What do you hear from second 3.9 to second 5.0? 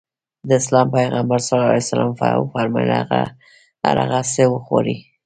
هغه څه وخورې.